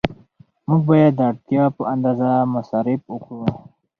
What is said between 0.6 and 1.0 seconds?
موږ